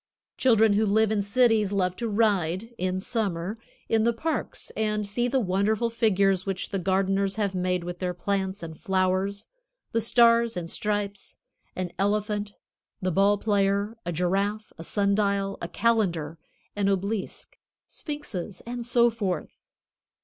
Children 0.35 0.73
who 0.73 0.85
live 0.87 1.11
in 1.11 1.21
cities 1.21 1.71
love 1.71 1.95
to 1.97 2.07
ride, 2.07 2.73
in 2.79 2.99
summer, 2.99 3.55
in 3.87 4.01
the 4.03 4.13
parks 4.13 4.71
and 4.75 5.05
see 5.05 5.27
the 5.27 5.39
wonderful 5.39 5.91
figures 5.91 6.43
which 6.43 6.69
the 6.69 6.79
gardeners 6.79 7.35
have 7.35 7.53
made 7.53 7.83
with 7.83 7.99
their 7.99 8.15
plants 8.15 8.63
and 8.63 8.79
flowers, 8.79 9.45
the 9.91 10.01
stars 10.01 10.57
and 10.57 10.71
stripes, 10.71 11.37
an 11.75 11.91
elephant, 11.99 12.55
the 12.99 13.11
ball 13.11 13.37
player, 13.37 13.95
a 14.03 14.11
giraffe, 14.11 14.73
a 14.75 14.83
sun 14.83 15.13
dial, 15.13 15.59
a 15.61 15.67
calendar, 15.67 16.39
an 16.75 16.89
obelisk, 16.89 17.59
sphinxes, 17.85 18.61
and 18.65 18.87
so 18.87 19.11
forth. 19.11 19.49